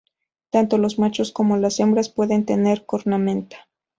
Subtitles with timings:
[0.49, 3.69] Tanto los machos como las hembras pueden tener cornamenta.